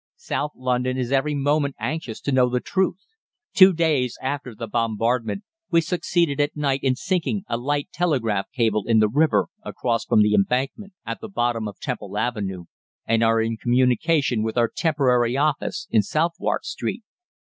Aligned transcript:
"South 0.15 0.49
London 0.55 0.97
is 0.97 1.11
every 1.11 1.35
moment 1.35 1.75
anxious 1.79 2.19
to 2.21 2.31
know 2.31 2.49
the 2.49 2.59
truth. 2.59 3.01
Two 3.53 3.71
days 3.71 4.17
after 4.19 4.55
the 4.55 4.65
bombardment 4.65 5.43
we 5.69 5.79
succeeded 5.79 6.39
at 6.41 6.57
night 6.57 6.79
in 6.81 6.95
sinking 6.95 7.43
a 7.47 7.55
light 7.55 7.87
telegraph 7.93 8.47
cable 8.51 8.87
in 8.87 8.97
the 8.97 9.07
river 9.07 9.45
across 9.61 10.03
from 10.03 10.23
the 10.23 10.33
Embankment 10.33 10.93
at 11.05 11.21
the 11.21 11.29
bottom 11.29 11.67
of 11.67 11.77
Temple 11.79 12.17
Avenue, 12.17 12.63
and 13.05 13.23
are 13.23 13.39
in 13.39 13.57
communication 13.57 14.41
with 14.41 14.57
our 14.57 14.71
temporary 14.75 15.37
office 15.37 15.85
in 15.91 16.01
Southwark 16.01 16.63
Street. 16.63 17.03